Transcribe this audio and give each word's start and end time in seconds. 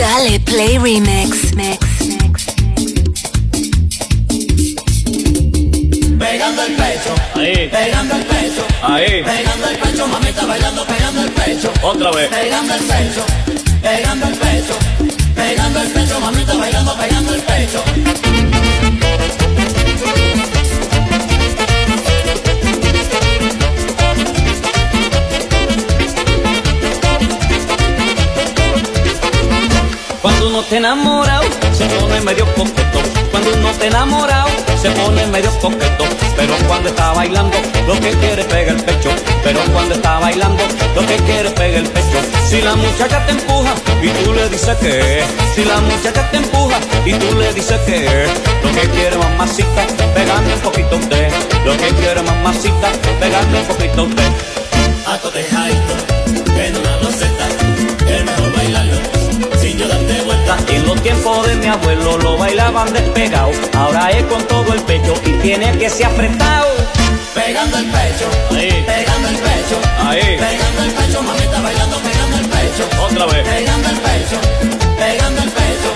Dale 0.00 0.40
Play 0.40 0.78
Remix. 0.78 1.52
Mix, 1.54 1.54
mix. 1.54 2.46
Pegando 6.18 6.62
el 6.62 6.72
pecho, 6.74 7.14
Ahí. 7.34 7.68
pegando 7.68 8.16
el 8.16 8.24
pecho, 8.24 8.66
Ahí. 8.82 9.22
pegando 9.22 9.68
el 9.68 9.76
pecho, 9.78 10.06
mamita 10.08 10.46
bailando, 10.46 10.86
pegando 10.86 11.22
el 11.22 11.30
pecho, 11.32 11.72
Otra 11.82 12.10
vez. 12.12 12.28
pegando 12.30 12.74
el 12.74 12.80
pecho, 12.80 13.24
pegando 13.82 14.26
el 14.28 14.34
pecho, 14.38 14.78
pegando 15.34 15.82
el 15.82 15.88
pecho, 15.88 16.20
mamita 16.20 16.54
bailando, 16.54 16.96
pegando 16.96 17.34
el 17.34 17.42
pecho. 17.42 17.84
Uno 30.60 30.68
te 30.68 30.76
enamorado, 30.76 31.44
se 31.72 31.86
pone 31.86 32.20
medio 32.20 32.44
coqueto. 32.54 33.00
Cuando 33.30 33.50
uno 33.54 33.70
te 33.78 33.86
enamorado, 33.86 34.50
se 34.80 34.90
pone 34.90 35.26
medio 35.28 35.50
coqueto. 35.58 36.04
Pero 36.36 36.54
cuando 36.68 36.90
está 36.90 37.14
bailando, 37.14 37.56
lo 37.86 37.94
que 37.94 38.10
quiere 38.10 38.42
es 38.42 38.48
pegar 38.48 38.76
el 38.76 38.84
pecho. 38.84 39.10
Pero 39.42 39.60
cuando 39.72 39.94
está 39.94 40.18
bailando, 40.18 40.62
lo 40.94 41.00
que 41.06 41.16
quiere 41.16 41.48
es 41.48 41.54
pegar 41.54 41.80
el 41.80 41.88
pecho. 41.88 42.18
Si 42.46 42.60
la 42.60 42.74
muchacha 42.76 43.24
te 43.24 43.32
empuja 43.32 43.72
y 44.02 44.08
tú 44.22 44.34
le 44.34 44.48
dices 44.50 44.76
que, 44.76 45.24
si 45.54 45.64
la 45.64 45.80
muchacha 45.80 46.30
te 46.30 46.36
empuja 46.36 46.78
y 47.06 47.14
tú 47.14 47.38
le 47.38 47.54
dices 47.54 47.80
que, 47.86 48.26
lo 48.62 48.70
que 48.72 48.88
quiere 48.90 49.16
mamacita, 49.16 49.86
pegarme 50.14 50.54
un 50.54 50.60
poquito 50.60 50.96
a 50.96 50.98
usted. 50.98 51.32
Lo 51.64 51.72
que 51.72 51.88
quiere 51.94 52.22
mamacita, 52.22 52.88
pegarme 53.18 53.60
un 53.60 53.66
poquito. 53.66 54.08
Ato 55.06 55.30
tejadito, 55.30 56.19
los 60.90 61.02
tiempos 61.04 61.46
de 61.46 61.54
mi 61.54 61.66
abuelo 61.66 62.18
lo 62.18 62.36
bailaban 62.36 62.92
despegado. 62.92 63.52
Ahora 63.74 64.10
es 64.10 64.24
con 64.24 64.42
todo 64.48 64.72
el 64.74 64.80
pecho 64.82 65.14
y 65.24 65.30
tiene 65.34 65.70
que 65.78 65.88
ser 65.88 66.06
apretado. 66.06 66.66
Pegando 67.32 67.78
el 67.78 67.84
pecho, 67.86 68.26
Ahí. 68.50 68.84
pegando 68.84 69.28
el 69.28 69.36
pecho, 69.36 69.76
Ahí. 70.04 70.36
pegando 70.36 70.82
el 70.82 70.90
pecho, 70.90 71.22
mamita 71.22 71.60
bailando, 71.60 71.96
pegando 71.98 72.36
el 72.38 72.46
pecho. 72.46 72.84
Otra 73.04 73.26
vez. 73.26 73.48
Pegando 73.48 73.88
el 73.88 73.96
pecho, 73.98 74.36
pegando 74.98 75.42
el 75.42 75.50
pecho, 75.50 75.90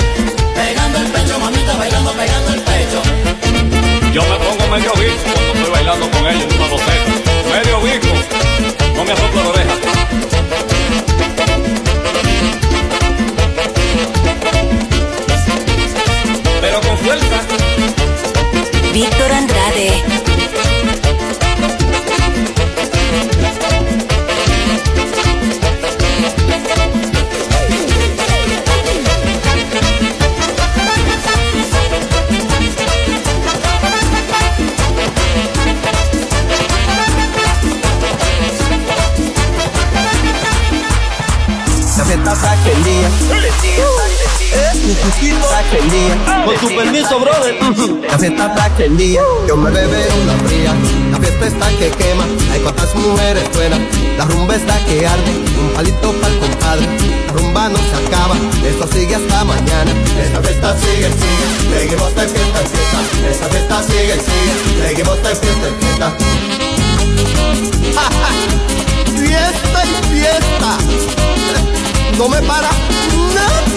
pegando 0.54 0.98
el 1.00 1.06
pecho, 1.08 1.38
mamita 1.40 1.76
bailando, 1.76 2.12
pegando 2.12 2.52
el 2.54 2.60
pecho. 2.60 3.02
Yo 4.12 4.22
me 4.22 4.36
pongo 4.46 4.76
medio 4.76 4.92
bico 4.94 5.16
cuando 5.24 5.52
estoy 5.54 5.70
bailando 5.72 6.10
con 6.10 6.26
ella 6.26 6.44
en 6.44 6.54
una 6.54 6.68
roseta. 6.68 7.12
Medio 7.50 7.80
bico. 7.80 8.08
No 8.94 9.04
me 9.04 9.12
asoplo 9.12 9.42
la 9.42 9.48
oreja. 9.50 9.74
Pero 16.74 16.88
con 16.88 16.98
fuerza. 16.98 17.40
Víctor 18.92 19.32
Andrade. 19.32 20.24
La 41.94 43.52
fiesta 43.52 44.23
prendida. 45.70 46.44
Con 46.44 46.56
tu 46.56 46.68
permiso, 46.68 47.20
brother. 47.20 47.54
La 48.02 48.18
fiesta 48.18 48.46
está 48.46 48.68
prendida. 48.76 49.22
Yo 49.48 49.56
me 49.56 49.70
bebé 49.70 50.06
una 50.22 50.34
fría. 50.46 50.74
La 51.10 51.18
fiesta 51.18 51.46
está 51.46 51.68
que 51.70 51.90
quema. 51.90 52.24
Hay 52.52 52.60
cuantas 52.60 52.94
mujeres 52.94 53.44
buenas. 53.54 53.80
La 54.18 54.24
rumba 54.24 54.54
está 54.54 54.78
que 54.86 55.06
arde. 55.06 55.32
Un 55.60 55.70
palito 55.74 56.12
para 56.12 56.32
el 56.32 56.38
compadre. 56.40 56.86
La 57.26 57.32
rumba 57.32 57.68
no 57.68 57.78
se 57.78 58.06
acaba. 58.06 58.36
Esto 58.64 58.86
sigue 58.92 59.14
hasta 59.14 59.44
mañana. 59.44 59.92
Esta 60.22 60.40
fiesta 60.40 60.76
sigue, 60.78 61.10
sigue. 61.10 61.46
Seguimos 61.78 62.14
de 62.14 62.28
fiesta 62.28 62.60
en 62.60 62.68
fiesta. 62.68 62.98
Esta 63.30 63.48
fiesta 63.48 63.82
sigue, 63.82 64.14
sigue. 64.26 64.54
Seguimos 64.86 65.22
de 65.22 65.36
fiesta 65.36 65.68
en 65.68 65.74
fiesta. 65.80 66.12
fiesta 69.18 69.84
y 69.84 69.88
fiesta. 70.12 70.78
No 72.18 72.28
me 72.28 72.40
para 72.42 72.70
nadie. 73.34 73.73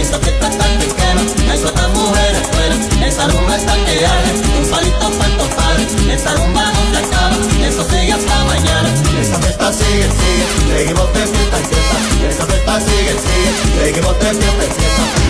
Esta 0.00 0.18
fiesta 0.18 0.48
está 0.48 0.64
que 0.78 0.88
quema, 0.88 1.22
hay 1.52 1.58
cuantas 1.58 1.88
mujeres 1.90 2.42
buenas. 2.52 2.78
Esta 3.06 3.28
rumba 3.28 3.56
está 3.56 3.74
que 3.84 4.06
arde, 4.06 4.32
un 4.58 4.70
palito 4.70 5.10
para 5.18 5.26
el 5.30 5.36
compadre. 5.36 5.86
Esta 6.14 6.34
rumba 6.34 6.72
no 6.72 6.80
se 6.90 6.98
acaba, 7.04 7.36
eso 7.68 7.84
sigue 7.84 8.12
hasta 8.12 8.44
mañana. 8.44 8.88
Esta 9.20 9.38
fiesta 9.38 9.72
sigue, 9.72 10.08
sigue, 10.08 10.46
seguimos 10.78 11.12
de 11.12 11.26
fiesta 11.26 11.56
en 11.58 11.64
fiesta. 11.66 11.96
Esta 12.30 12.46
fiesta 12.46 12.80
sigue, 12.80 13.12
sigue, 13.24 13.52
seguimos 13.84 14.18
de 14.18 14.26
fiesta 14.34 14.64
en 14.64 14.72
fiesta. 14.72 15.20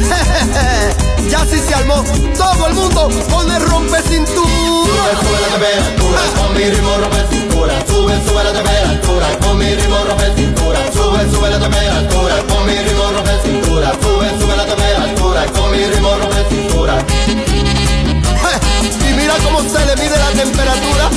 ya 1.30 1.46
sí 1.46 1.58
se 1.58 1.74
armó, 1.74 2.04
todo 2.36 2.66
el 2.68 2.74
mundo 2.74 3.10
con 3.30 3.50
el 3.50 3.62
rompe 3.68 4.02
cintura. 4.02 4.50
Sube, 4.86 5.12
sube 5.20 5.40
la 5.40 5.48
temperatura, 5.48 6.20
con 6.36 6.54
mi 6.54 6.64
ritmo 6.64 6.96
rompe 6.96 7.26
cintura. 7.30 7.74
Sube, 7.86 8.14
sube 8.26 8.44
la 8.44 8.52
temperatura, 8.52 9.26
con 9.40 9.58
mi 9.58 9.74
ritmo 9.74 9.98
rompe 10.06 10.32
cintura. 10.36 10.92
Sube, 10.92 11.30
sube 11.30 11.50
la 11.50 11.58
temperatura, 11.58 12.34
con 12.60 12.68
mi 12.68 12.78
ritmo 12.78 13.04
cintura. 13.42 13.92
Sube, 14.02 14.28
sube 14.38 14.56
la 14.56 14.66
temperatura, 14.66 15.46
con 15.46 15.70
mi 15.70 15.86
ritmo 15.86 16.14
rompe 16.16 16.46
cintura. 16.48 16.98
Y 19.08 19.14
mira 19.14 19.34
cómo 19.44 19.60
se 19.60 19.86
le 19.86 19.96
mide 19.96 20.18
la 20.18 20.30
temperatura. 20.30 21.10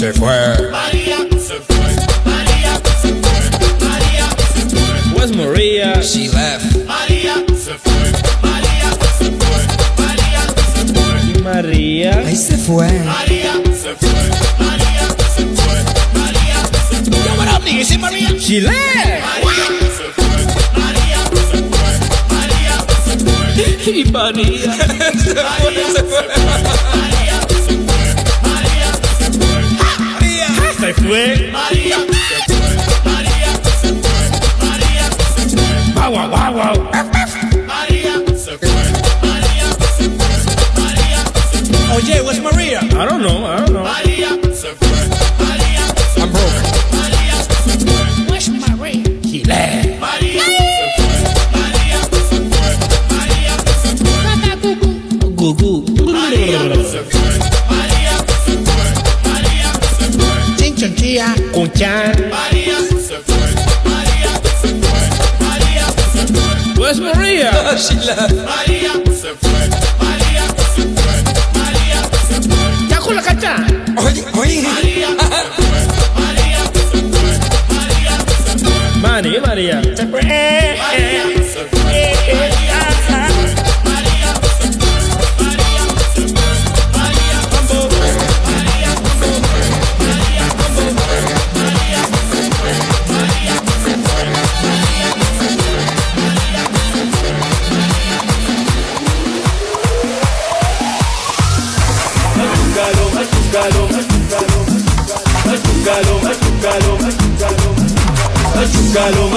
se 0.00 0.12
fue. 0.14 0.70
María 0.72 1.18
se 1.32 1.60
fue. 1.60 1.76
María 2.24 2.80
se 3.02 3.12
fue. 3.20 3.38
María 3.86 4.26
se 4.54 4.62
fue. 4.70 4.96
Where's 5.14 5.32
Maria? 5.36 6.00
She 6.00 6.30
left. 6.30 6.86
María 6.86 7.34
se 7.48 7.74
fue. 7.74 8.12
María 8.40 8.90
se 9.18 9.30
fue. 9.30 9.60
María 9.98 10.42
se 10.72 10.82
fue. 10.94 11.42
María. 11.42 12.12
Ahí 12.26 12.34
se 12.34 12.56
fue. 12.56 12.88
María 13.04 13.52
se 13.76 13.94
fue. 13.94 14.22
María 14.58 15.06
se 15.34 15.44
fue. 15.44 15.76
María 16.18 16.62
se 16.88 16.96
fue. 17.04 17.20
Yo, 17.22 17.34
what 17.36 17.48
up, 17.54 17.62
nigga? 17.62 17.84
She 17.84 17.98
Maria. 17.98 18.30
She 18.38 18.60
left. 18.62 18.74
María 19.44 19.66
se 19.98 20.06
fue. 20.16 20.32
María 20.80 21.20
se 21.50 21.58
fue. 21.68 21.92
María 22.38 22.74
se 23.04 23.14
fue. 23.18 23.92
Y 23.92 24.04
María. 24.10 24.76
María 25.60 25.86
se 25.92 26.02
fue. 26.04 26.89
fue. 30.94 31.50
María, 31.52 31.96
se 31.96 32.54
fue. 32.54 32.76
María, 33.04 33.52
se 33.80 33.88
fue. 33.88 34.18
María, 34.68 35.04
se 35.36 35.42
fue. 35.56 35.70
Wow, 35.94 36.12
wow, 36.30 36.52
wow, 36.52 36.90
María, 37.66 38.14
se 38.36 38.58
fue. 38.58 38.72
María, 39.22 39.68
se 39.94 40.08
fue. 40.08 40.28
María, 40.80 41.22
se 41.52 41.58
fue. 41.64 41.96
Oye, 41.96 42.20
where's 42.22 42.40
María? 42.42 42.80
I 42.80 43.06
don't 43.06 43.22
know, 43.22 43.46
I 43.46 43.56
don't 43.60 43.72
know. 43.72 43.82
María 43.84 44.09
chan. 61.00 62.30
María 62.30 62.76
se 62.78 63.16
fue, 63.24 63.36
María 63.84 64.32
se 64.60 64.68
fue, 64.68 65.02
María 65.46 65.86
se 66.12 66.26
fue. 66.26 66.78
Where's 66.78 67.00
Maria? 67.00 67.50
She 67.78 67.94
left. 67.94 68.34
María 68.44 68.92
se 69.06 69.34
fue, 69.40 69.68
María 69.98 70.46
se 70.74 70.82
fue, 70.82 71.16
María 71.58 72.02
se 72.28 72.48
fue. 72.48 72.88
Ya 72.88 72.98
con 72.98 73.16
la 73.16 73.22
cachan. 73.22 73.94
Oye, 73.96 74.24
oye. 74.34 74.62
María 74.62 74.89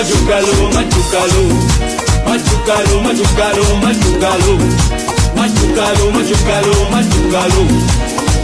machucalo, 0.03 0.69
machucalo, 0.73 1.44
machucalo, 2.27 2.95
machucalo, 3.03 3.63
machucalo, 3.79 4.53
machucalo, 5.38 6.05
machucalo, 6.13 6.75
machucalo, 6.91 7.63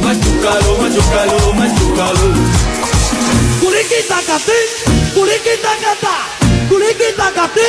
machucalo, 0.01 0.71
machucalo, 0.79 1.53
machucalo. 1.59 2.27
Curiquita 3.59 4.19
catí, 4.25 4.59
curiquita 5.13 5.73
catá, 5.83 6.15
curiquita 6.69 7.27
catí, 7.35 7.67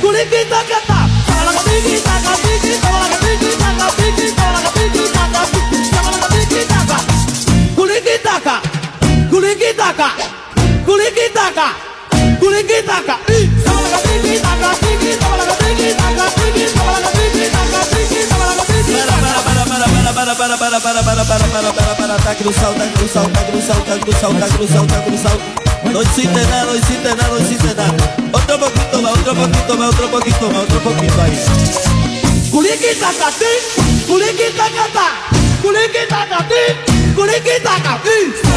curiquita 0.00 0.60
catá. 0.70 0.98
Fala 1.28 1.52
catiquita, 1.52 2.14
catiquita, 2.24 2.88
fala 2.88 3.08
catiquita, 3.08 3.68
catiquita, 3.76 4.42
fala 4.42 4.60
catiquita, 4.64 5.24
catiquita, 5.36 6.00
fala 6.02 6.18
catiquita, 6.24 6.78
curiquita, 7.76 8.38
curiquita, 9.28 9.92
curiquita, 10.00 10.08
curiquita. 10.86 11.95
Para, 20.36 20.56
para, 20.58 20.80
para, 20.80 20.80
para, 20.80 21.24
para, 21.24 21.48
para, 21.50 21.72
para, 21.72 21.94
para, 21.94 22.16
tá 22.18 22.34
cruzado, 22.34 22.74
tá 24.86 25.00
cruzado. 25.02 25.40
No 25.92 26.02
no. 26.02 27.96
Otro. 37.86 38.55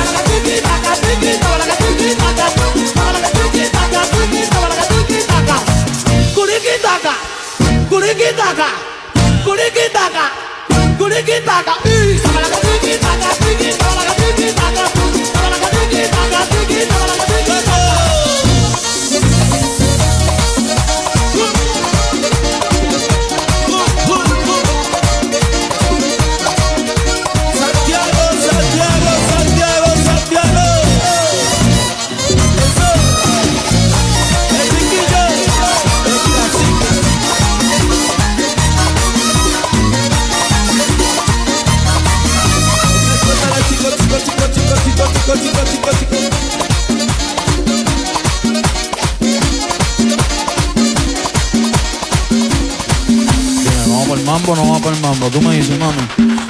Tú 55.31 55.42
me 55.42 55.56
dices, 55.56 55.78
mami. 55.78 56.02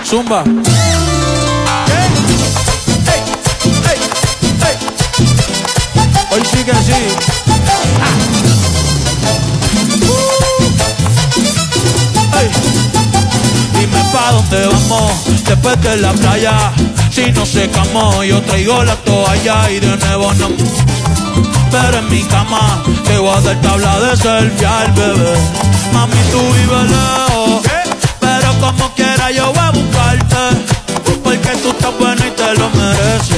Zumba. 0.05 0.43
Hoy 6.31 6.41
sí 6.49 6.63
que 6.63 6.73
sí. 6.73 6.93
Dime 13.73 14.03
pa' 14.13 14.31
dónde 14.31 14.67
vamos 14.67 15.11
después 15.45 15.81
de 15.81 15.97
la 15.97 16.13
playa. 16.13 16.71
Si 17.11 17.31
no 17.33 17.45
secamos, 17.45 18.25
yo 18.25 18.41
traigo 18.43 18.83
la 18.85 18.95
toalla 18.95 19.69
y 19.71 19.79
de 19.81 19.97
nuevo 19.97 20.33
no. 20.35 20.47
Pero 21.69 21.97
en 21.97 22.09
mi 22.09 22.23
cama 22.23 22.81
te 23.03 23.17
voy 23.17 23.35
a 23.35 23.41
dar 23.41 23.61
tabla 23.61 23.99
de 23.99 24.15
selfie 24.15 24.65
al 24.65 24.91
bebé. 24.93 25.35
Mami, 25.91 26.15
tú 26.31 26.39
pero 26.53 27.18
yo 29.33 29.47
voy 29.47 29.59
a 29.59 29.71
buscarte. 29.71 30.35
Porque 31.23 31.49
tú 31.61 31.69
estás 31.69 31.97
buena 31.99 32.27
y 32.27 32.31
te 32.31 32.55
lo 32.55 32.69
mereces. 32.69 33.29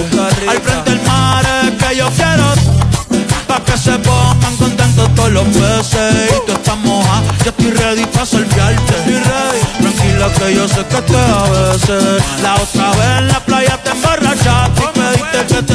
Al 0.48 0.62
frente 0.62 0.92
del 0.92 1.02
mar 1.04 1.46
es 1.64 1.84
que 1.84 1.96
yo 1.98 2.10
quiero 2.12 2.46
Pa' 3.48 3.60
que 3.66 3.78
se 3.78 3.92
pongan 4.00 4.56
contentos 4.58 5.10
todos 5.16 5.32
los 5.32 5.44
peces 5.44 6.32
Y 6.32 6.46
tú 6.46 6.54
estás 6.54 6.78
moja, 6.78 7.22
yo 7.44 7.52
estoy 7.52 7.72
ready 7.72 8.06
pa' 8.06 8.26
salviarte 8.26 8.94
Tranquila 9.80 10.30
que 10.38 10.56
yo 10.56 10.68
sé 10.68 10.86
que 10.86 11.02
te 11.02 11.18
a 11.18 11.44
veces 11.50 12.24
La 12.42 12.56
otra 12.56 12.92
vez 12.92 13.18
en 13.20 13.28
la 13.28 13.40
playa 13.42 13.78
te 13.84 13.90
emborrachaste 13.90 14.82
Y 14.82 15.00
pediste 15.00 15.56
que 15.56 15.64
te 15.64 15.74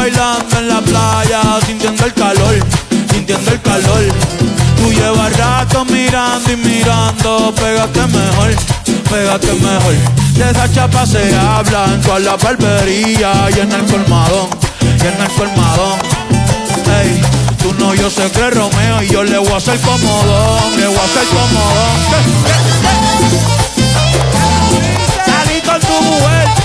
bailando 0.00 0.58
en 0.58 0.68
la 0.68 0.80
playa, 0.80 1.42
sintiendo 1.66 2.06
el 2.06 2.14
calor, 2.14 2.54
sintiendo 3.12 3.50
el 3.50 3.60
calor. 3.60 4.04
Tú 4.78 4.90
llevas 4.90 5.36
rato 5.36 5.84
mirando 5.84 6.50
y 6.50 6.56
mirando, 6.56 7.54
pégate 7.54 8.06
mejor, 8.06 8.50
pégate 9.10 9.52
mejor. 9.52 9.94
De 10.36 10.50
esa 10.50 10.72
chapa 10.72 11.04
se 11.04 11.36
habla 11.36 11.84
en 11.84 12.00
toda 12.00 12.18
la 12.20 12.36
barbería 12.36 13.32
y 13.54 13.60
en 13.60 13.72
el 13.72 13.84
colmadón, 13.84 14.48
y 14.80 15.06
en 15.06 15.20
el 15.20 15.30
colmadón. 15.36 15.98
Ey, 16.98 17.20
tú 17.62 17.74
no, 17.74 17.94
yo 17.94 18.08
sé 18.08 18.30
que 18.30 18.50
Romeo 18.50 19.02
y 19.02 19.08
yo 19.08 19.22
le 19.22 19.36
voy 19.36 19.52
a 19.52 19.56
hacer 19.56 19.78
comodón, 19.80 20.76
le 20.78 20.86
voy 20.86 20.96
a 20.96 21.04
hacer 21.04 21.26
comodón. 21.36 22.00
Salí 25.26 25.60
con 25.60 25.80
tu 25.80 26.02
mujer. 26.04 26.59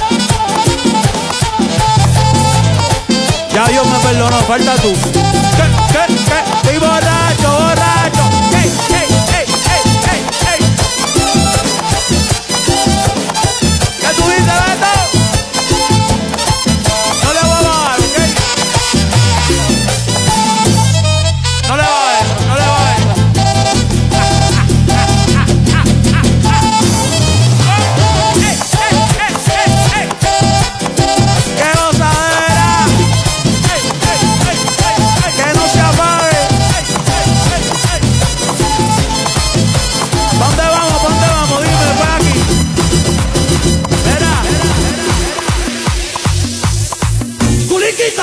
Ya 3.56 3.66
Dios 3.70 3.88
me 3.88 3.98
perdonó, 4.00 4.36
falta 4.42 4.76
tú. 4.76 4.92
¿Qué? 4.92 5.64
¿Qué? 5.94 6.14
¿Qué? 6.14 6.40
Estoy 6.58 6.78
borracho, 6.78 7.52
borracho. 7.54 8.30
¡Ey, 8.62 8.70
ey, 8.90 9.05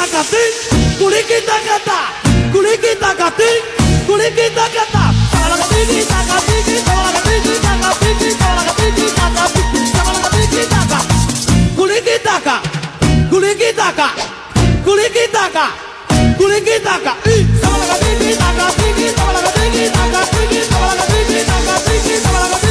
takatim, 0.03 0.53
curiki 0.99 1.39
takata, 1.47 1.99
curiki 2.53 2.93
takatim, 3.03 3.63
curiki 4.07 4.47
takata. 4.57 5.05
Takatim, 5.31 6.03
takatim, 6.11 6.83
takatim, 6.89 7.57
takatim, 7.63 8.27
takatim, 8.43 9.05
takatim, 9.19 9.87
takatim, 9.95 10.67
taka. 10.75 10.99
Curiki 11.77 12.17
taka, 12.25 12.57
curiki 13.31 13.71
taka, 13.79 14.09
curiki 14.85 15.25
taka, 15.33 15.67
curiki 16.39 16.77
taka. 16.83 17.13
Ih, 17.31 17.47
takatim, 17.63 18.35
takatim, 18.43 19.15
takatim, 19.19 19.91
takatim, 19.97 20.65
takatim, 20.73 21.43
takatim, 21.47 22.23
takatim. 22.27 22.63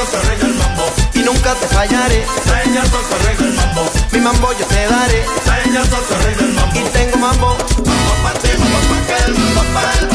Peña 0.00 0.12
sos 0.12 0.22
el 0.22 0.28
rey 0.28 0.38
del 0.38 0.54
mambo, 0.54 0.84
Y 1.12 1.18
nunca 1.18 1.54
te 1.54 1.66
fallaré. 1.66 2.24
Peña 2.46 2.82
sos 2.86 3.04
el 3.12 3.26
rey 3.26 3.36
del 3.36 3.52
mambo, 3.52 3.82
Mi 4.12 4.20
mambo 4.20 4.52
yo 4.58 4.64
te 4.64 4.86
daré. 4.86 5.24
Peña 5.44 5.84
sos 5.84 6.10
el 6.10 6.22
rey 6.24 6.34
del 6.36 6.52
mambo. 6.54 6.80
Y 6.80 6.82
tengo 6.88 7.16
mambo. 7.18 7.48
Mambo 7.84 8.12
pa' 8.24 8.32
ti, 8.40 8.48
mambo 8.58 8.78
pa' 8.88 8.96
aquel, 8.96 9.34
mambo 9.34 9.62
pa' 9.74 9.92
él. 10.00 10.08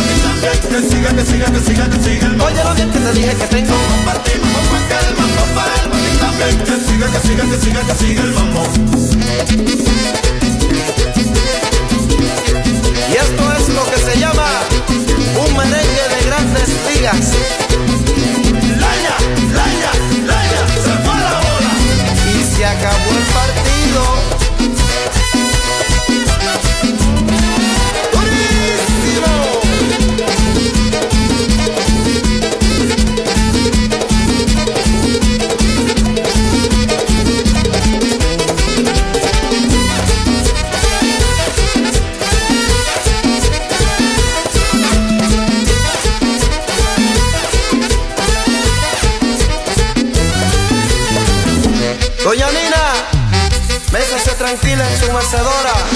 Que 0.72 0.80
siga, 0.90 1.10
que 1.14 1.24
siga, 1.26 1.46
que 1.54 1.60
siga, 1.60 1.90
que 1.90 2.00
siga 2.04 2.26
el 2.26 2.32
mambo. 2.32 2.46
Oye 2.46 2.64
lo 2.64 2.74
bien 2.74 2.92
que 2.92 3.00
te 3.00 3.14
dije 3.14 3.36
que 3.36 3.48
tengo. 3.48 3.76
Mambo 3.76 4.06
pa' 4.06 4.24
ti, 4.24 4.32
mambo 4.42 4.60
pa' 4.72 4.82
aquel, 4.82 5.08
mambo 5.22 5.44
pa' 5.54 5.70
él. 5.78 6.58
Que 6.66 6.76
siga, 6.88 7.08
que 7.14 7.20
siga, 7.28 7.44
que 7.46 7.58
siga, 7.62 7.82
que 7.86 7.96
siga 7.96 8.22
el 8.24 8.34
mambo. 8.34 8.64
Y 13.06 13.14
esto 13.14 13.44
es 13.54 13.70
lo 13.70 13.84
que 13.92 13.98
se 14.02 14.20
llama 14.20 14.48
un 15.46 15.58
merengue 15.58 16.06
de 16.10 16.26
grandes 16.26 16.70
ligas. 16.90 17.65
Acabó 22.66 23.12
el 23.12 23.26
partido. 23.34 23.55
Chile, 54.76 54.98
su 55.00 55.10
mecedora. 55.14 55.95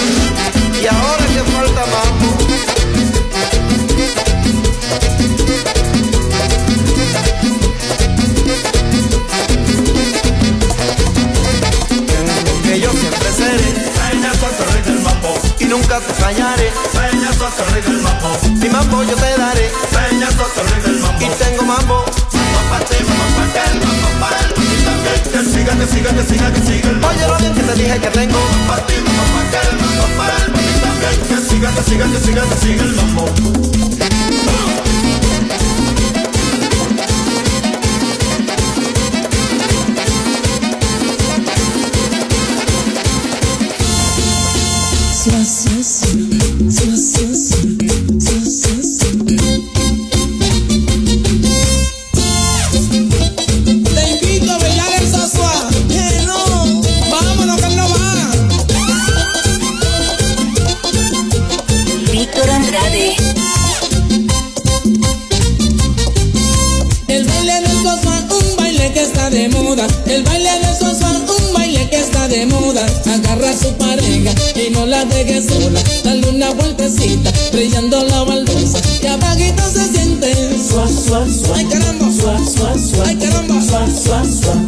De. 69.86 70.14
El 70.14 70.22
baile 70.24 70.50
del 70.60 70.74
sasua, 70.74 71.10
un 71.12 71.54
baile 71.54 71.88
que 71.88 72.00
está 72.00 72.28
de 72.28 72.46
moda. 72.46 72.86
Agarra 73.06 73.50
a 73.50 73.56
su 73.56 73.72
pareja 73.74 74.32
y 74.54 74.70
no 74.70 74.86
la 74.86 75.04
dejes 75.04 75.46
sola. 75.46 75.82
Dale 76.04 76.28
una 76.28 76.50
vueltecita, 76.50 77.32
brillando 77.52 78.04
la 78.04 78.24
baldosa. 78.24 78.80
Y 79.02 79.06
abajito 79.06 79.62
se 79.70 79.92
siente. 79.92 80.34
Sua, 80.58 80.88
sua, 80.88 81.26
sua. 81.28 81.56
Ay 81.56 81.64
caramba. 81.66 82.06
Sua, 82.12 82.38
sua, 82.38 82.78
sua. 82.78 83.06
Ay 83.06 83.16
caramba. 83.16 83.60
Sua, 83.60 83.86
sua, 83.86 84.24
sua. 84.24 84.59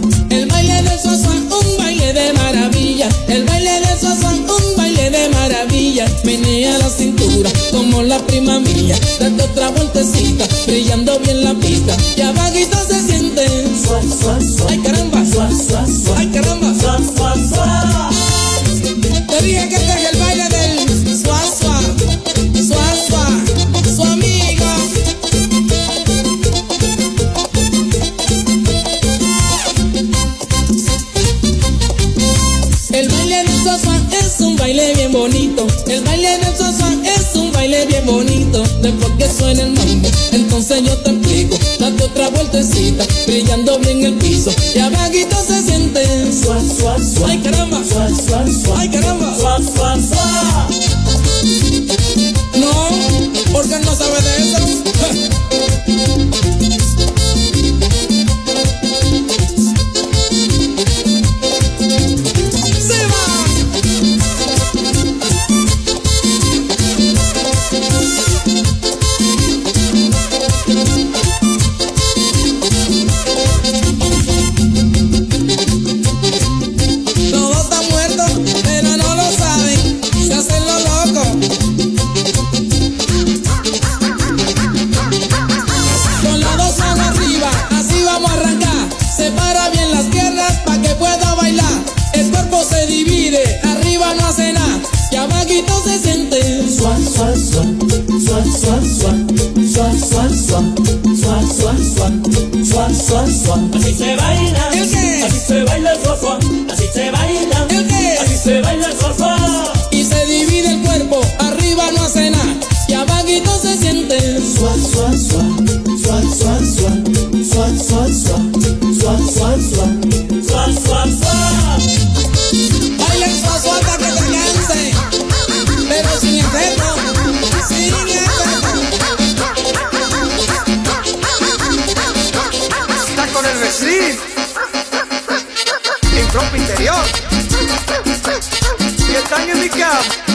Bam. 140.02 140.31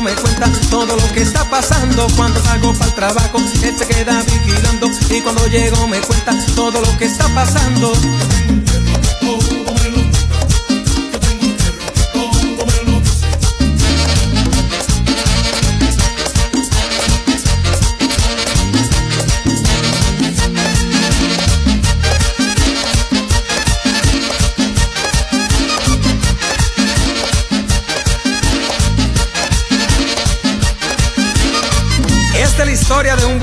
Me 0.00 0.14
cuenta 0.14 0.50
todo 0.70 0.96
lo 0.96 1.12
que 1.12 1.22
está 1.22 1.48
pasando. 1.48 2.06
Cuando 2.16 2.42
salgo 2.42 2.72
para 2.74 2.86
el 2.86 2.94
trabajo, 2.94 3.38
él 3.38 3.76
se 3.76 3.86
queda 3.86 4.22
vigilando 4.22 4.90
y 5.10 5.20
cuando 5.20 5.46
llego 5.46 5.86
me 5.86 6.00
cuenta 6.00 6.34
todo 6.54 6.80
lo 6.80 6.98
que 6.98 7.04
está 7.06 7.28
pasando. 7.34 7.92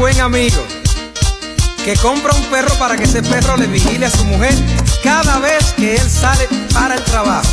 Buen 0.03 0.19
amigo 0.19 0.61
que 1.85 1.95
compra 1.95 2.33
un 2.33 2.43
perro 2.47 2.73
para 2.77 2.97
que 2.97 3.03
ese 3.03 3.23
perro 3.23 3.55
le 3.55 3.67
vigile 3.67 4.05
a 4.05 4.09
su 4.09 4.25
mujer 4.25 4.53
cada 5.01 5.39
vez 5.39 5.71
que 5.77 5.95
él 5.95 6.09
sale 6.09 6.45
para 6.73 6.95
el 6.95 7.03
trabajo. 7.05 7.47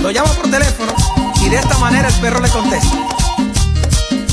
Lo 0.00 0.10
llama 0.10 0.30
por 0.30 0.50
teléfono 0.50 0.94
y 1.42 1.50
de 1.50 1.56
esta 1.56 1.76
manera 1.76 2.08
el 2.08 2.14
perro 2.14 2.40
le 2.40 2.48
contesta. 2.48 2.96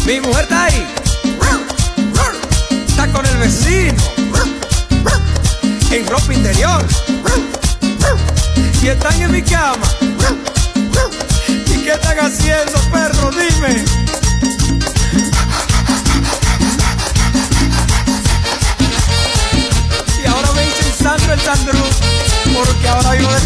Mi 0.05 0.21
mujer 0.21 0.43
está 0.43 0.63
ahí. 0.63 0.87
Está 2.87 3.11
con 3.11 3.25
el 3.25 3.35
vecino. 3.35 4.01
En 5.91 6.07
ropa 6.07 6.33
interior. 6.33 6.85
Y 8.81 8.87
están 8.87 9.21
en 9.21 9.31
mi 9.33 9.41
cama. 9.41 9.85
¿Y 11.49 11.83
qué 11.83 11.91
están 11.91 12.19
haciendo, 12.19 12.79
perro? 12.89 13.31
Dime. 13.31 14.02
El 21.33 21.39
porque 22.53 22.87
ahora 22.87 23.15
yo 23.15 23.29
les 23.31 23.45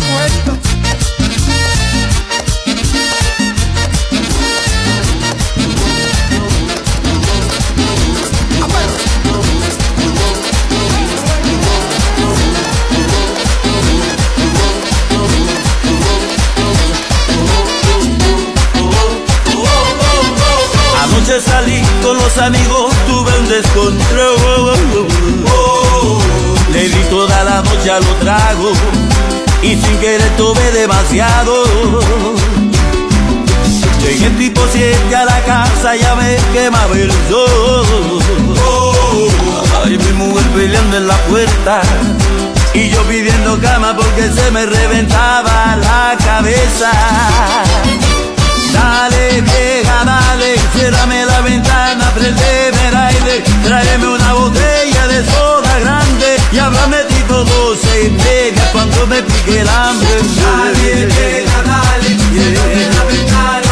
los 28.00 28.20
tragos 28.20 28.78
y 29.62 29.76
sin 29.76 29.98
querer 30.00 30.30
tuve 30.38 30.72
demasiado. 30.72 31.64
Llegué 34.02 34.30
tipo 34.32 34.62
7 34.72 35.16
a 35.16 35.26
la 35.26 35.44
casa, 35.44 35.96
ya 35.96 36.16
me 36.16 36.38
quemaba 36.54 36.96
el 36.96 37.12
sol. 37.30 38.22
Ay, 39.84 39.98
mi 39.98 40.14
mujer 40.14 40.46
peleando 40.56 40.98
en 40.98 41.08
la 41.08 41.18
puerta 41.30 41.82
y 42.74 42.90
yo 42.90 43.02
pidiendo 43.04 43.60
cama 43.60 43.96
porque 43.96 44.30
se 44.30 44.52
me 44.52 44.66
reventaba 44.66 45.76
la 45.78 46.16
cabeza. 46.24 46.92
Dale, 48.72 49.42
vieja, 49.42 50.06
dale, 50.06 50.56
ciérrame 50.74 51.26
la 51.26 51.42
ventana, 51.42 52.12
prendeme 52.14 52.88
el 52.90 52.96
aire, 52.96 53.44
tráeme 53.64 54.08
una 54.08 54.34
botella 54.34 55.08
de 55.08 55.26
soda 55.26 55.80
grande 55.80 56.38
y 56.52 56.60
háblame 56.60 56.98
tipo 57.06 57.34
doce 57.34 57.67
y 58.04 58.10
media 58.10 58.72
cuando 58.72 59.08
me 59.08 59.22
pique 59.24 59.62
el 59.62 59.70
hambre. 59.70 60.08
Dale, 60.36 61.06
vieja, 61.06 61.64
dale, 61.64 62.10
ciérrame 62.32 62.90
la 62.96 63.04
ventana, 63.06 63.67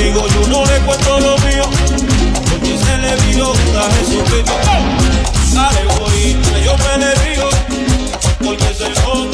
Al 0.00 0.06
amigo 0.06 0.26
yo 0.28 0.48
no 0.48 0.64
le 0.64 0.80
cuento 0.80 1.20
lo 1.20 1.36
mío. 1.40 1.64
Porque 2.50 2.78
se 2.78 2.96
le 2.96 3.16
vio 3.26 3.52
a 3.52 3.90
Jesucristo 3.98 4.52
Al 5.58 5.76
egoísta 5.76 6.58
yo 6.60 6.74
me 6.78 6.98
le 7.04 7.14
río. 7.16 7.48
Porque 8.42 8.74
se 8.74 8.88
nota 9.02 9.29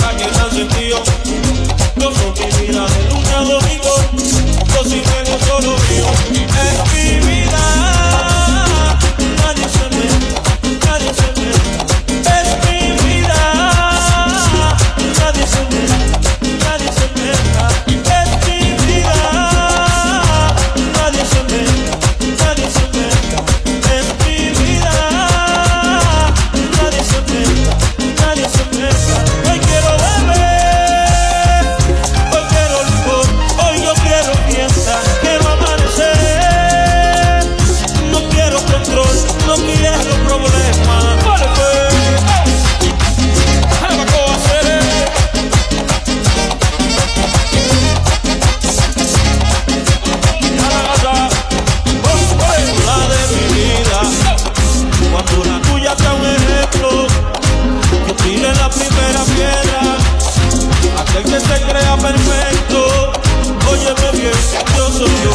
soy 64.96 65.10
yo 65.24 65.32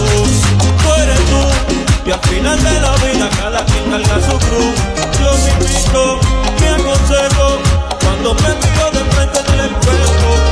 Tú 0.81 1.01
eres 1.01 1.19
tú 1.29 2.09
Y 2.09 2.11
al 2.11 2.19
final 2.21 2.63
de 2.63 2.81
la 2.81 2.95
vida 2.97 3.29
cada 3.39 3.65
quien 3.65 3.91
carga 3.91 4.19
su 4.27 4.37
cruz. 4.39 4.75
Yo 5.19 5.31
me 5.37 5.51
invito, 5.51 6.19
me 6.59 6.69
aconsejo 6.69 7.59
Cuando 8.01 8.33
me 8.33 8.49
miro 8.61 8.91
de 8.91 9.11
frente 9.11 9.39
en 9.39 9.59
el 9.59 9.65
espejo 9.65 10.50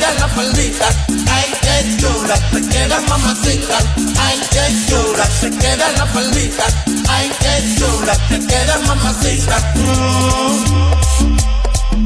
queda 0.00 0.14
la 0.14 0.28
faldita. 0.28 0.88
Ay, 1.30 1.44
qué 1.60 1.96
chula, 1.98 2.36
se 2.52 2.68
queda 2.68 3.00
mamacita. 3.02 3.78
Ay, 4.18 4.40
qué 4.50 4.64
chula, 4.88 5.26
se 5.40 5.50
queda 5.50 5.90
la 5.96 6.06
faldita. 6.06 6.64
Ay, 7.08 7.30
qué 7.40 7.78
chula, 7.78 8.14
se 8.28 8.46
queda 8.46 8.78
mamacita. 8.86 9.74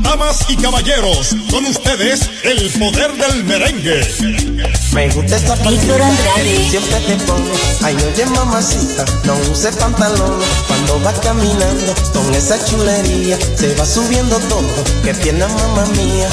Damas 0.02 0.44
y 0.48 0.56
caballeros, 0.56 1.34
con 1.50 1.64
ustedes 1.66 2.28
el 2.42 2.68
poder 2.78 3.12
del 3.16 3.44
merengue. 3.44 4.00
Me 4.92 5.08
gusta 5.10 5.36
esa 5.36 5.54
Víctor 5.56 6.02
Andrade. 6.02 6.70
Siempre 6.70 7.00
te 7.00 7.16
pone, 7.24 7.50
ay 7.82 7.96
oye 7.96 8.26
mamacita, 8.26 9.04
no 9.24 9.34
use 9.50 9.72
pantalón 9.72 10.38
cuando 10.68 11.02
va 11.02 11.12
caminando 11.20 11.94
con 12.12 12.34
esa 12.34 12.62
chulería, 12.64 13.38
se 13.56 13.74
va 13.74 13.86
subiendo 13.86 14.38
todo, 14.40 14.84
que 15.02 15.14
tiene 15.14 15.46
mamá 15.46 15.84
mía. 15.96 16.28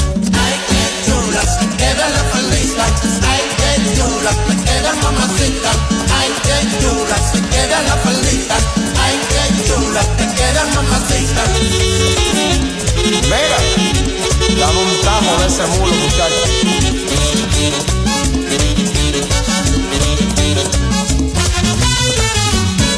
Queda 1.82 2.06
la 2.16 2.22
faldita. 2.30 2.84
Ay, 3.32 3.42
qué 3.58 3.72
chula, 3.96 4.32
se 4.46 4.54
queda 4.66 4.90
mamacita. 5.02 5.70
Ay, 6.18 6.30
qué 6.46 6.58
chula, 6.80 7.16
se 7.30 7.40
queda 7.52 7.78
la 7.88 7.96
faldita. 8.04 8.56
Ay, 9.04 9.16
qué 9.32 9.44
chula, 9.66 10.02
te 10.18 10.26
queda 10.38 10.62
mamacita. 10.74 11.42
Mira, 13.30 13.58
dame 14.60 14.80
un 14.90 14.96
tajo 15.06 15.32
de 15.40 15.46
ese 15.46 15.64
mulo, 15.72 15.94
muchacho. 16.02 16.42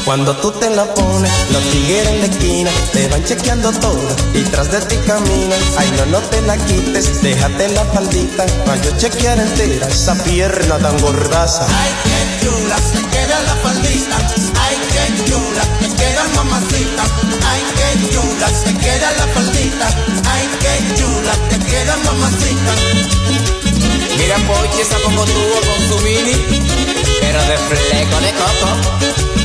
Cuando 0.05 0.35
tú 0.37 0.51
te 0.51 0.69
la 0.69 0.85
pones, 0.93 1.31
los 1.51 1.63
tigres 1.71 2.07
en 2.07 2.19
la 2.19 2.25
esquina 2.27 2.71
te 2.93 3.07
van 3.07 3.23
chequeando 3.23 3.71
todo 3.71 4.15
y 4.35 4.43
tras 4.43 4.71
de 4.71 4.79
ti 4.81 4.97
caminan. 4.97 5.59
Ay, 5.77 5.91
no, 5.97 6.05
no 6.05 6.19
te 6.29 6.41
la 6.43 6.57
quites, 6.57 7.23
déjate 7.23 7.69
la 7.69 7.83
faldita 7.85 8.45
para 8.65 8.79
yo 8.83 8.95
chequear 8.97 9.39
entera 9.39 9.87
esa 9.87 10.13
pierna 10.23 10.77
tan 10.77 10.99
gordaza. 10.99 11.65
Ay, 11.65 11.91
qué 12.03 12.45
chula, 12.45 12.77
se 12.77 13.01
queda 13.09 13.41
la 13.41 13.55
faldita. 13.55 14.17
Ay, 14.61 14.77
qué 14.93 15.23
chula, 15.25 15.63
te 15.79 15.87
queda 15.95 16.23
mamacita. 16.35 17.03
Ay, 17.49 17.63
qué 17.75 18.13
chula, 18.13 18.47
se 18.49 18.73
queda 18.77 19.11
la 19.11 19.27
faldita. 19.33 19.87
Ay, 20.29 20.49
qué 20.61 21.01
chula, 21.01 21.33
te 21.49 21.57
queda 21.65 21.97
mamacita. 22.05 22.73
Mira, 24.19 24.37
Pochi, 24.45 24.81
esa 24.81 24.99
como 24.99 25.25
tuvo 25.25 25.59
con 25.65 25.89
su 25.89 26.05
mini, 26.05 26.35
pero 27.19 27.39
de 27.43 27.57
fleco 27.57 28.21
de 28.21 28.33
coco. 28.33 29.44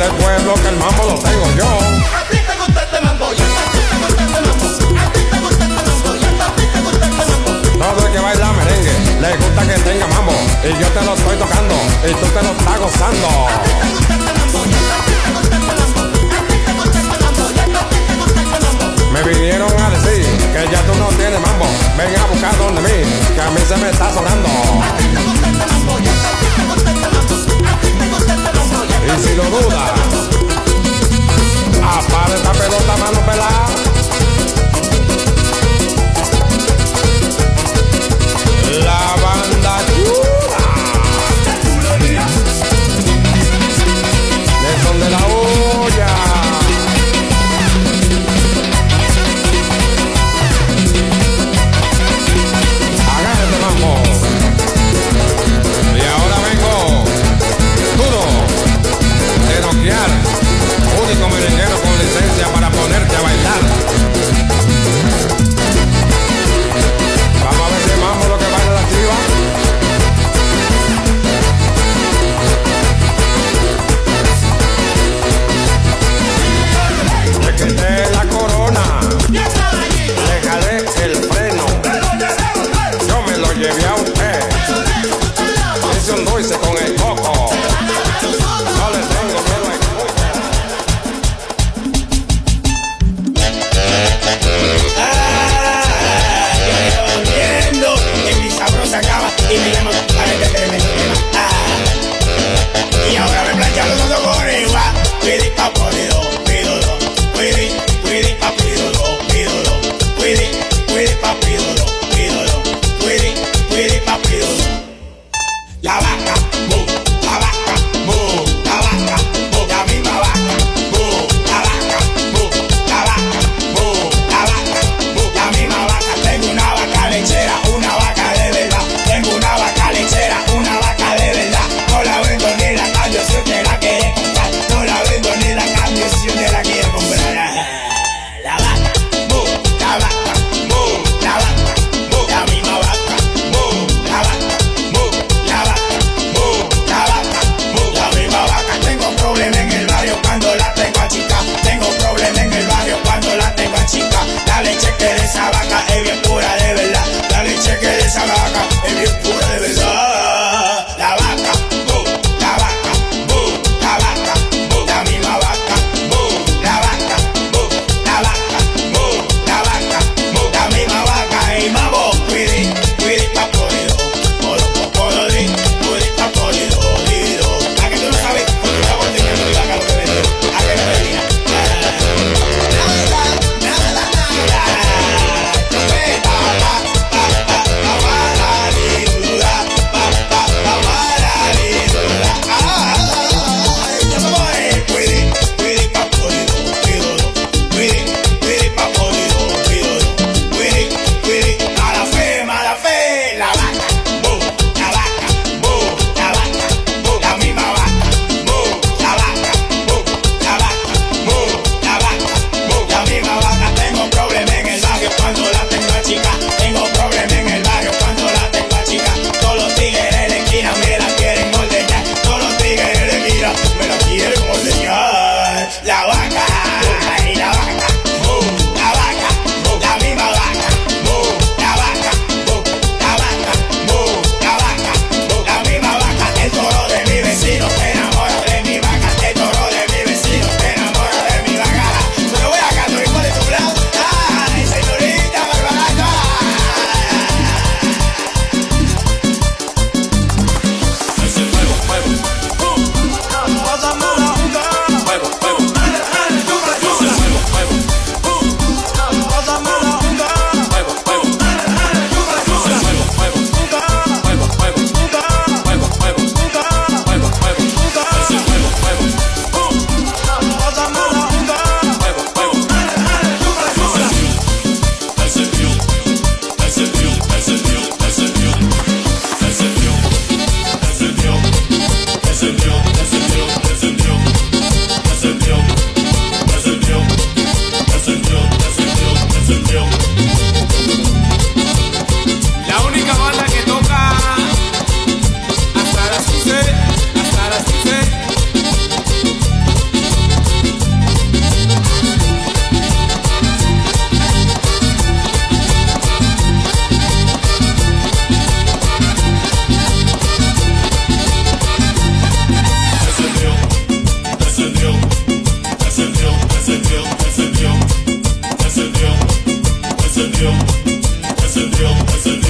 ese 0.00 0.10
pueblo 0.12 0.54
que 0.54 0.68
el 0.68 0.76
mambo 0.76 1.04
lo 1.04 1.14
tengo 1.14 1.44
yo. 1.58 1.66
A 2.16 2.24
ti 2.30 2.38
te 2.38 2.56
gusta 2.56 2.82
este 2.84 3.00
mambo, 3.02 3.26
y 3.34 3.40
a 3.40 3.48
ti 3.72 3.80
te 3.90 3.96
gusta 4.00 4.22
este 4.24 4.40
mambo. 4.40 4.64
A 4.96 5.12
ti 5.12 5.20
te 5.30 5.38
gusta 5.40 5.64
este 5.64 5.76
mambo, 5.76 6.16
y 6.16 6.24
a 6.24 6.56
ti 6.56 6.64
te 6.72 6.80
gusta 6.80 7.06
este 7.06 7.24
mambo. 7.28 7.50
Todo 7.84 8.06
el 8.06 8.12
que 8.12 8.20
baila 8.20 8.52
merengue 8.52 8.94
le 9.20 9.36
gusta 9.36 9.62
que 9.66 9.76
tenga 9.80 10.06
mambo. 10.06 10.32
Y 10.64 10.68
yo 10.80 10.88
te 10.88 11.04
lo 11.04 11.12
estoy 11.14 11.36
tocando 11.36 11.74
y 12.08 12.14
tú 12.14 12.26
te 12.32 12.42
lo 12.42 12.50
estás 12.52 12.78
gozando. 12.80 13.28
A 13.28 13.60
ti 13.60 13.72
te 13.76 13.88
gusta 13.92 14.14
este 14.16 14.32
mambo, 14.40 14.58
y 14.64 14.72
a 14.72 15.00
ti 15.04 15.14
te 15.20 15.30
gusta 15.36 15.56
este 15.60 15.76
mambo. 15.84 16.16
A 16.32 16.40
ti 16.48 16.56
te 16.64 16.72
gusta 16.72 16.98
este 17.00 17.16
mambo, 17.20 17.44
y 17.44 17.58
a 17.60 17.64
ti 17.68 17.98
te 18.08 18.14
gusta 18.16 18.40
este 18.40 18.58
mambo. 18.64 19.12
Me 19.12 19.20
vinieron 19.22 19.72
a 19.84 19.90
decir 19.90 20.24
que 20.54 20.60
ya 20.72 20.80
tú 20.88 20.94
no 20.96 21.08
tienes 21.20 21.40
mambo. 21.44 21.66
Ven 21.98 22.16
a 22.16 22.24
buscar 22.24 22.56
donde 22.56 22.80
mí, 22.80 22.96
que 23.36 23.42
a 23.42 23.50
mí 23.50 23.60
se 23.68 23.76
me 23.76 23.90
está 23.90 24.08
sobrando. 24.14 24.48
A 24.48 24.96
ti 24.96 25.04
te 25.12 25.20
gusta 25.28 25.46
este 25.52 25.66
mambo, 25.68 25.92
y 26.00 26.08
a 26.08 26.12
ti 26.40 26.46
te 26.56 26.64
gusta 26.72 26.88
este 26.88 27.08
mambo. 27.10 27.29
Y 29.06 29.18
si 29.20 29.34
lo 29.34 29.44
duda, 29.44 29.94
apare 31.82 32.34
esta 32.34 32.52
pelota, 32.52 32.96
mano 32.98 33.20
pelada. 33.26 33.89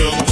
Yo. 0.00 0.29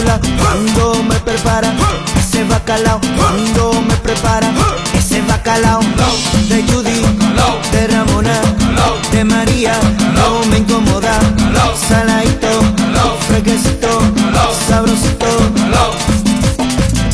Enchulado 0.00 0.20
Cuando 0.38 1.02
me 1.04 1.14
prepara 1.20 1.72
ese 2.18 2.44
bacalao, 2.44 3.00
cuando 3.16 3.72
me 3.82 3.94
prepara 3.96 4.50
ese 4.94 5.20
bacalao. 5.22 5.80
De 6.48 6.62
Judy, 6.62 7.02
de 7.72 7.86
Ramona, 7.88 8.40
de 9.12 9.24
María, 9.24 9.72
no 10.14 10.44
me 10.50 10.58
incomoda 10.58 11.18
Saladito, 11.88 12.48
fresquecito, 13.28 14.00
sabrosito. 14.68 15.26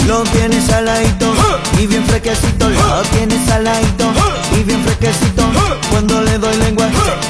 Lo 0.06 0.22
tiene 0.22 0.60
saladito 0.60 1.32
y 1.80 1.86
bien 1.86 2.04
fresquecito. 2.06 2.68
Lo 2.70 3.02
tiene 3.12 3.44
saladito 3.46 4.12
y 4.58 4.62
bien 4.62 4.82
fresquecito. 4.84 5.42
Cuando 5.90 6.22
le 6.22 6.38
doy 6.38 6.56
lengua 6.58 6.86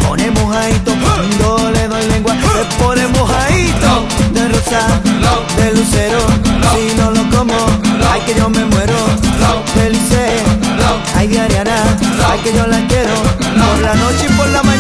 pone 0.07 0.31
mojadito. 0.31 0.93
Cuando 1.03 1.71
le 1.71 1.89
doy 1.89 2.07
lengua 2.09 2.35
se 2.35 2.83
pone 2.83 3.07
mojadito. 3.09 4.07
De 4.35 4.49
rosa, 4.49 5.01
Si 5.85 6.95
no 6.97 7.11
lo 7.11 7.29
como, 7.37 7.55
ay 8.11 8.21
que 8.25 8.35
yo 8.35 8.49
me 8.49 8.65
muero. 8.65 8.95
Felice, 9.75 10.43
ay 11.15 11.29
de 11.29 11.39
Ariana 11.39 11.77
Ay 12.31 12.39
que 12.43 12.55
yo 12.55 12.67
la 12.67 12.81
quiero. 12.89 13.13
Por 13.43 13.83
la 13.83 13.95
noche 13.95 14.27
y 14.27 14.33
por 14.33 14.49
la 14.49 14.63
mañana 14.63 14.76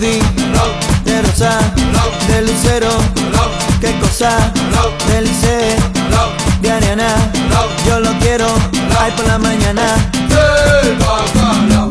De 0.00 0.18
Rosa, 1.20 1.58
de 2.26 2.40
Lucero, 2.40 2.88
qué 3.82 3.94
cosa, 4.00 4.30
de 5.08 5.20
Lice, 5.20 5.76
de 6.62 6.72
Ariana, 6.72 7.14
yo 7.86 8.00
lo 8.00 8.10
quiero, 8.18 8.46
ay 8.98 9.12
por 9.12 9.26
la 9.26 9.36
mañana. 9.36 9.82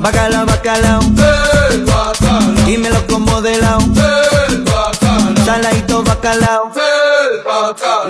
Bacalao, 0.01 0.47
bacalao, 0.47 1.01
y 2.65 2.77
me 2.79 2.89
lo 2.89 3.05
como 3.05 3.43
de 3.43 3.57
lado. 3.59 3.81
Saladito 5.45 6.01
bacalao, 6.01 6.71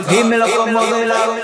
y 0.09 0.23
me 0.23 0.37
lo 0.37 0.45
como 0.55 0.81
de 0.85 1.07
lado. 1.07 1.35